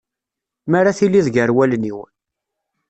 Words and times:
Mi 0.69 0.75
ara 0.79 0.97
tiliḍ 0.97 1.27
gar 1.35 1.49
wallen-iw. 1.55 1.99